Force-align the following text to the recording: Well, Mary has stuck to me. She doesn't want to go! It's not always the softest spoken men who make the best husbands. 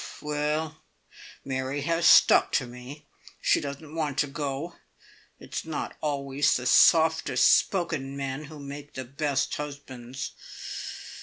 Well, 0.19 0.79
Mary 1.45 1.81
has 1.81 2.07
stuck 2.07 2.51
to 2.53 2.65
me. 2.65 3.05
She 3.39 3.61
doesn't 3.61 3.93
want 3.93 4.17
to 4.17 4.25
go! 4.27 4.77
It's 5.39 5.63
not 5.63 5.95
always 6.01 6.57
the 6.57 6.65
softest 6.65 7.47
spoken 7.55 8.17
men 8.17 8.45
who 8.45 8.57
make 8.59 8.95
the 8.95 9.05
best 9.05 9.53
husbands. 9.57 10.31